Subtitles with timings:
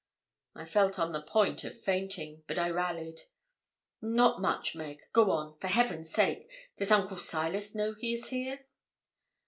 [0.55, 3.21] I felt on the point of fainting, but I rallied.
[4.01, 4.99] 'Not much, Meg.
[5.13, 6.49] Go on, for Heaven's sake.
[6.75, 8.65] Does Uncle Silas know he is here?'